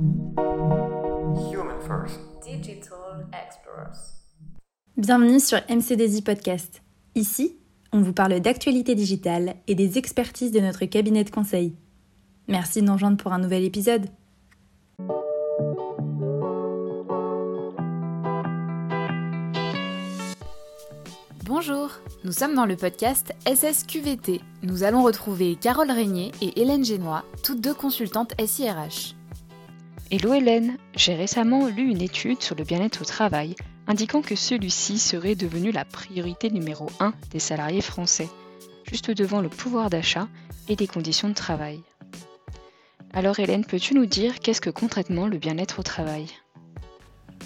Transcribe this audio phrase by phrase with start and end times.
[0.00, 2.20] Human First.
[2.42, 3.98] Digital Explorers.
[4.96, 6.80] Bienvenue sur MCDZ Podcast.
[7.14, 7.58] Ici,
[7.92, 11.74] on vous parle d'actualité digitale et des expertises de notre cabinet de conseil.
[12.48, 14.06] Merci de nous rejoindre pour un nouvel épisode.
[21.44, 21.90] Bonjour,
[22.24, 24.40] nous sommes dans le podcast SSQVT.
[24.62, 29.19] Nous allons retrouver Carole Régnier et Hélène Génois, toutes deux consultantes SIRH.
[30.12, 33.54] Hello Hélène, j'ai récemment lu une étude sur le bien-être au travail
[33.86, 38.28] indiquant que celui-ci serait devenu la priorité numéro 1 des salariés français,
[38.82, 40.26] juste devant le pouvoir d'achat
[40.68, 41.80] et les conditions de travail.
[43.12, 46.26] Alors Hélène, peux-tu nous dire qu'est-ce que concrètement le bien-être au travail?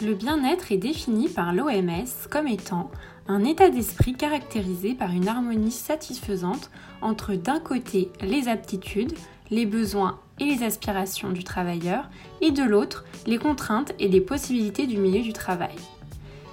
[0.03, 2.91] Le bien-être est défini par l'OMS comme étant
[3.29, 6.71] un état d'esprit caractérisé par une harmonie satisfaisante
[7.03, 9.13] entre d'un côté les aptitudes,
[9.55, 14.87] les besoins et les aspirations du travailleur et de l'autre les contraintes et les possibilités
[14.87, 15.77] du milieu du travail.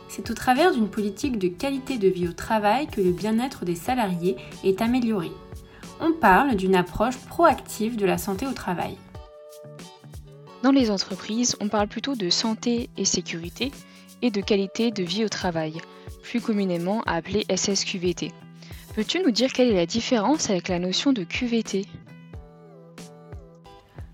[0.08, 3.76] C'est au travers d'une politique de qualité de vie au travail que le bien-être des
[3.76, 5.32] salariés est amélioré.
[6.00, 8.98] On parle d'une approche proactive de la santé au travail.
[10.62, 13.72] Dans les entreprises, on parle plutôt de santé et sécurité
[14.22, 15.74] et de qualité de vie au travail,
[16.22, 18.32] plus communément appelé SSQVT.
[18.94, 21.88] Peux-tu nous dire quelle est la différence avec la notion de QVT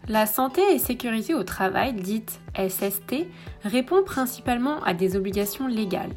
[0.10, 3.28] La santé et sécurité au travail, dite SST,
[3.66, 6.16] répond principalement à des obligations légales.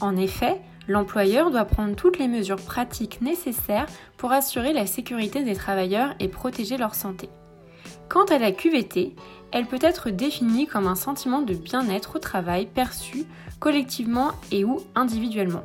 [0.00, 5.56] En effet, l'employeur doit prendre toutes les mesures pratiques nécessaires pour assurer la sécurité des
[5.56, 7.28] travailleurs et protéger leur santé.
[8.08, 9.16] Quant à la QVT,
[9.50, 13.24] elle peut être définie comme un sentiment de bien-être au travail perçu
[13.58, 15.64] collectivement et ou individuellement.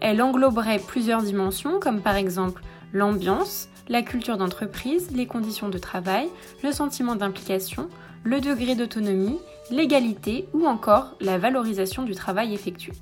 [0.00, 2.62] Elle engloberait plusieurs dimensions comme par exemple
[2.94, 6.28] l'ambiance, la culture d'entreprise, les conditions de travail,
[6.62, 7.88] le sentiment d'implication,
[8.24, 9.38] le degré d'autonomie,
[9.70, 12.92] l'égalité ou encore la valorisation du travail effectué.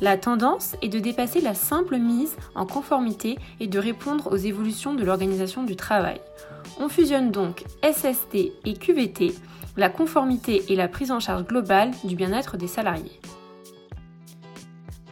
[0.00, 4.94] La tendance est de dépasser la simple mise en conformité et de répondre aux évolutions
[4.94, 6.20] de l'organisation du travail.
[6.80, 9.34] On fusionne donc SST et QVT,
[9.76, 13.20] la conformité et la prise en charge globale du bien-être des salariés.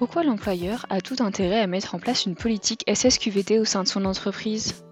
[0.03, 3.89] Pourquoi l'employeur a tout intérêt à mettre en place une politique SSQVT au sein de
[3.89, 4.85] son entreprise?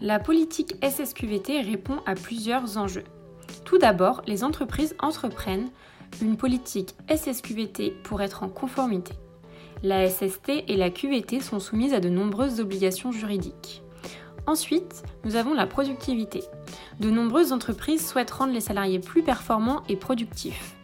[0.00, 3.04] La politique SSQVT répond à plusieurs enjeux.
[3.64, 5.70] Tout d'abord, les entreprises entreprennent
[6.20, 9.12] une politique SSQVT pour être en conformité.
[9.84, 13.84] La SST et la QVT sont soumises à de nombreuses obligations juridiques.
[14.48, 16.42] Ensuite, nous avons la productivité.
[16.98, 20.74] De nombreuses entreprises souhaitent rendre les salariés plus performants et productifs.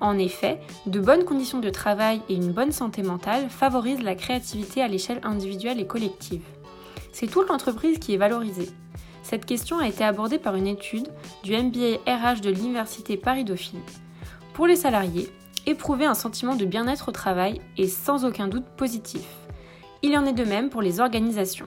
[0.00, 4.80] En effet, de bonnes conditions de travail et une bonne santé mentale favorisent la créativité
[4.82, 6.44] à l'échelle individuelle et collective.
[7.12, 8.70] C'est toute l'entreprise qui est valorisée.
[9.22, 11.08] Cette question a été abordée par une étude
[11.42, 13.80] du MBA RH de l'Université Paris-Dauphine.
[14.54, 15.28] Pour les salariés,
[15.66, 19.26] éprouver un sentiment de bien-être au travail est sans aucun doute positif.
[20.02, 21.66] Il en est de même pour les organisations.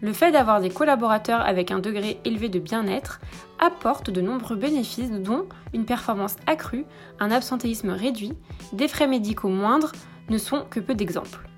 [0.00, 3.20] Le fait d'avoir des collaborateurs avec un degré élevé de bien-être
[3.58, 6.84] apporte de nombreux bénéfices dont une performance accrue,
[7.18, 8.32] un absentéisme réduit,
[8.72, 9.92] des frais médicaux moindres
[10.28, 11.48] ne sont que peu d'exemples.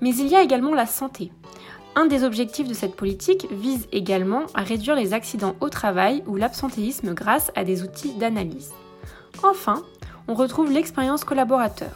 [0.00, 1.30] Mais il y a également la santé.
[1.94, 6.36] Un des objectifs de cette politique vise également à réduire les accidents au travail ou
[6.36, 8.72] l'absentéisme grâce à des outils d'analyse.
[9.42, 9.82] Enfin,
[10.26, 11.92] on retrouve l'expérience collaborateur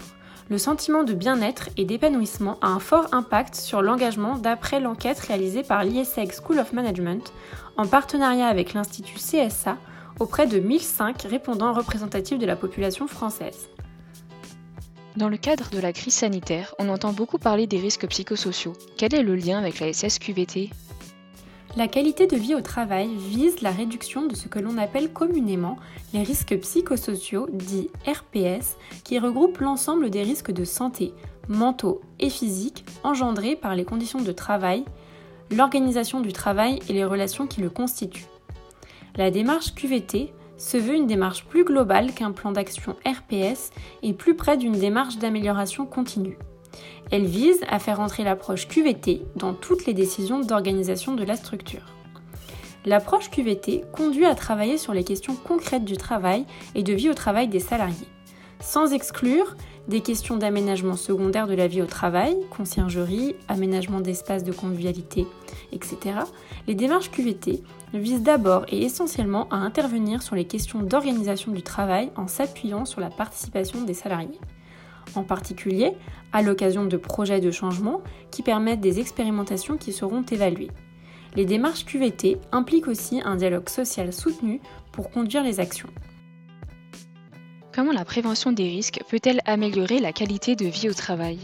[0.49, 5.62] le sentiment de bien-être et d'épanouissement a un fort impact sur l'engagement d'après l'enquête réalisée
[5.62, 7.33] par l'ISEG School of Management
[7.77, 9.77] en partenariat avec l'Institut CSA
[10.21, 13.69] auprès de 1005 répondants représentatifs de la population française.
[15.17, 18.75] Dans le cadre de la crise sanitaire, on entend beaucoup parler des risques psychosociaux.
[18.97, 20.71] Quel est le lien avec la SSQVT
[21.76, 25.76] la qualité de vie au travail vise la réduction de ce que l'on appelle communément
[26.14, 31.12] les risques psychosociaux, dits RPS, qui regroupent l'ensemble des risques de santé,
[31.48, 34.84] mentaux et physiques engendrés par les conditions de travail,
[35.50, 38.26] l'organisation du travail et les relations qui le constituent.
[39.16, 43.70] La démarche QVT se veut une démarche plus globale qu'un plan d'action RPS
[44.02, 46.38] et plus près d'une démarche d'amélioration continue.
[47.11, 51.82] Elle vise à faire entrer l'approche QVT dans toutes les décisions d'organisation de la structure.
[52.85, 56.44] L'approche QVT conduit à travailler sur les questions concrètes du travail
[56.75, 58.08] et de vie au travail des salariés,
[58.61, 59.56] sans exclure
[59.88, 65.26] des questions d'aménagement secondaire de la vie au travail, conciergerie, aménagement d'espaces de convivialité,
[65.73, 66.19] etc.
[66.67, 67.62] Les démarches QVT
[67.94, 73.00] visent d'abord et essentiellement à intervenir sur les questions d'organisation du travail en s'appuyant sur
[73.00, 74.41] la participation des salariés
[75.14, 75.93] en particulier
[76.32, 80.70] à l'occasion de projets de changement qui permettent des expérimentations qui seront évaluées.
[81.35, 84.61] Les démarches QVT impliquent aussi un dialogue social soutenu
[84.93, 85.91] pour conduire les actions.
[87.75, 91.38] Comment la prévention des risques peut-elle améliorer la qualité de vie au travail?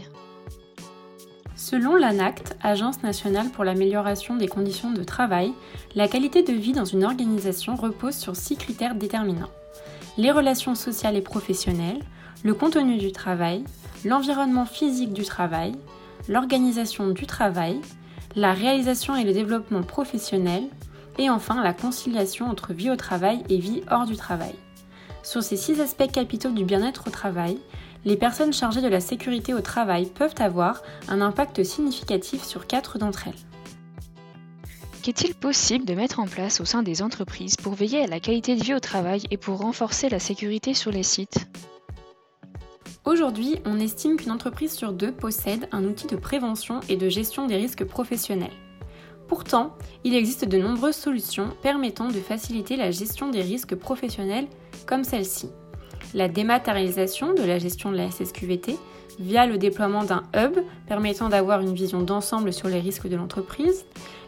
[1.55, 5.53] Selon l'ANACT, Agence nationale pour l'amélioration des conditions de travail,
[5.95, 9.51] la qualité de vie dans une organisation repose sur six critères déterminants.
[10.17, 12.01] Les relations sociales et professionnelles,
[12.43, 13.63] le contenu du travail,
[14.03, 15.73] l'environnement physique du travail,
[16.27, 17.79] l'organisation du travail,
[18.35, 20.63] la réalisation et le développement professionnel,
[21.17, 24.55] et enfin la conciliation entre vie au travail et vie hors du travail.
[25.21, 27.59] Sur ces six aspects capitaux du bien-être au travail,
[28.03, 32.97] les personnes chargées de la sécurité au travail peuvent avoir un impact significatif sur quatre
[32.97, 33.33] d'entre elles.
[35.01, 38.55] Qu'est-il possible de mettre en place au sein des entreprises pour veiller à la qualité
[38.55, 41.47] de vie au travail et pour renforcer la sécurité sur les sites?
[43.05, 47.47] Aujourd'hui, on estime qu'une entreprise sur deux possède un outil de prévention et de gestion
[47.47, 48.53] des risques professionnels.
[49.27, 54.47] Pourtant, il existe de nombreuses solutions permettant de faciliter la gestion des risques professionnels
[54.85, 55.49] comme celle-ci.
[56.13, 58.77] La dématérialisation de la gestion de la SSQVT
[59.19, 63.85] via le déploiement d'un hub permettant d'avoir une vision d'ensemble sur les risques de l'entreprise.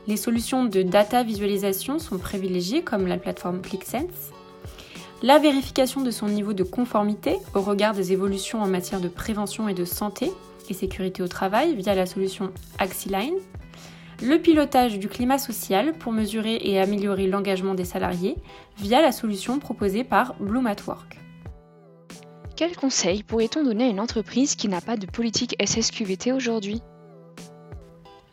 [0.07, 4.34] Les solutions de data visualisation sont privilégiées comme la plateforme ClickSense.
[5.23, 9.67] La vérification de son niveau de conformité au regard des évolutions en matière de prévention
[9.69, 10.31] et de santé
[10.69, 13.35] et sécurité au travail via la solution Axiline
[14.23, 18.35] le pilotage du climat social pour mesurer et améliorer l'engagement des salariés
[18.77, 21.19] via la solution proposée par Bloom at Work.
[22.55, 26.81] Quels conseils pourrait-on donner à une entreprise qui n'a pas de politique SSQVT aujourd'hui?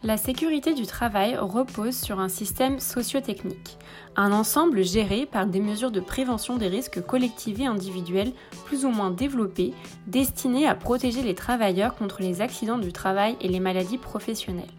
[0.04, 3.78] La sécurité du travail repose sur un système socio-technique,
[4.16, 8.32] un ensemble géré par des mesures de prévention des risques collectifs et individuels
[8.64, 9.72] plus ou moins développés,
[10.08, 14.72] destinés à protéger les travailleurs contre les accidents du travail et les maladies professionnelles.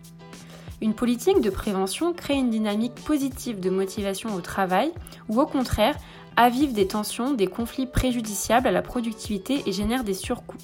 [0.82, 4.92] Une politique de prévention crée une dynamique positive de motivation au travail
[5.30, 5.96] ou au contraire
[6.36, 10.58] avive des tensions, des conflits préjudiciables à la productivité et génère des surcoûts.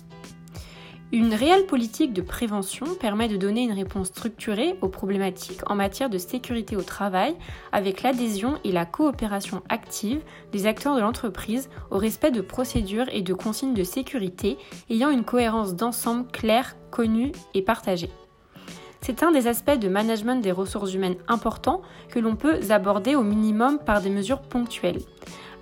[1.11, 6.07] Une réelle politique de prévention permet de donner une réponse structurée aux problématiques en matière
[6.07, 7.35] de sécurité au travail
[7.71, 10.21] avec l'adhésion et la coopération active
[10.51, 14.59] des acteurs de l'entreprise au respect de procédures et de consignes de sécurité
[14.91, 18.11] ayant une cohérence d'ensemble claire, connue et partagée.
[19.01, 23.23] C'est un des aspects de management des ressources humaines importants que l'on peut aborder au
[23.23, 24.99] minimum par des mesures ponctuelles.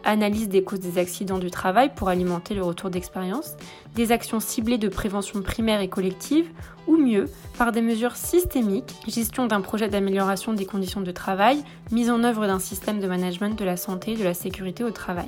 [0.09, 3.57] Analyse des causes des accidents du travail pour alimenter le retour d'expérience,
[3.93, 6.47] des actions ciblées de prévention primaire et collective,
[6.87, 11.61] ou mieux, par des mesures systémiques, gestion d'un projet d'amélioration des conditions de travail,
[11.91, 14.91] mise en œuvre d'un système de management de la santé et de la sécurité au
[14.91, 15.27] travail.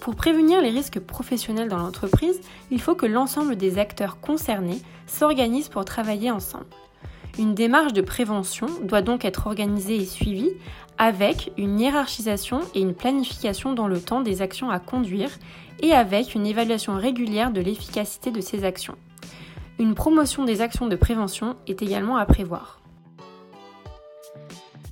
[0.00, 2.38] Pour prévenir les risques professionnels dans l'entreprise,
[2.70, 6.66] il faut que l'ensemble des acteurs concernés s'organisent pour travailler ensemble.
[7.38, 10.52] Une démarche de prévention doit donc être organisée et suivie
[10.98, 15.30] avec une hiérarchisation et une planification dans le temps des actions à conduire
[15.80, 18.96] et avec une évaluation régulière de l'efficacité de ces actions.
[19.80, 22.80] Une promotion des actions de prévention est également à prévoir.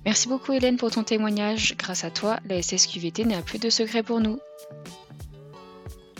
[0.05, 1.77] Merci beaucoup Hélène pour ton témoignage.
[1.79, 4.41] Grâce à toi, la SSQVT n'a plus de secret pour nous.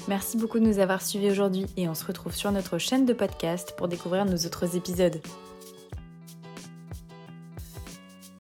[0.07, 3.13] Merci beaucoup de nous avoir suivis aujourd'hui et on se retrouve sur notre chaîne de
[3.13, 5.21] podcast pour découvrir nos autres épisodes.